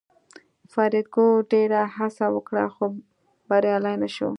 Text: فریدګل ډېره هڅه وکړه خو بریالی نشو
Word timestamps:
فریدګل 0.71 1.31
ډېره 1.53 1.81
هڅه 1.97 2.25
وکړه 2.35 2.63
خو 2.73 2.85
بریالی 3.49 3.95
نشو 4.03 4.29